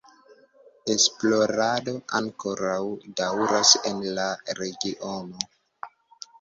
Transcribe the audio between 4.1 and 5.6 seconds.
la regiono.